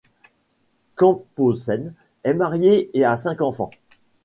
[0.95, 1.93] Camphausen
[2.23, 3.69] est marié et a cinq enfants.